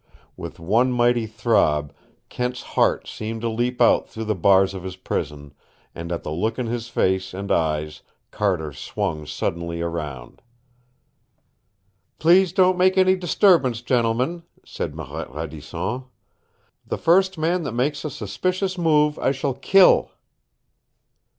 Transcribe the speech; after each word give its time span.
With 0.35 0.59
one 0.59 0.91
mighty 0.91 1.27
throb 1.27 1.93
Kent's 2.27 2.63
heart 2.73 3.07
seemed 3.07 3.41
to 3.41 3.49
leap 3.49 3.79
out 3.79 4.09
through 4.09 4.23
the 4.23 4.33
bars 4.33 4.73
of 4.73 4.81
his 4.81 4.95
prison, 4.95 5.53
and 5.93 6.11
at 6.11 6.23
the 6.23 6.31
look 6.31 6.57
in 6.57 6.65
his 6.65 6.87
face 6.89 7.35
and 7.35 7.51
eyes 7.51 8.01
Carter 8.31 8.73
swung 8.73 9.27
suddenly 9.27 9.79
around. 9.79 10.41
"Please 12.17 12.51
don't 12.51 12.79
make 12.79 12.97
any 12.97 13.15
disturbance, 13.15 13.83
gentlemen," 13.83 14.41
said 14.65 14.95
Marette 14.95 15.31
Radisson. 15.35 16.05
"The 16.83 16.97
first 16.97 17.37
man 17.37 17.61
that 17.61 17.73
makes 17.73 18.03
a 18.03 18.09
suspicious 18.09 18.79
move, 18.79 19.19
I 19.19 19.31
shall 19.31 19.53
kill!" 19.53 20.09